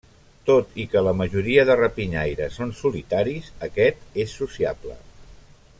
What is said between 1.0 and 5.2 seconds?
la majoria de rapinyaires són solitaris, aquest és sociable.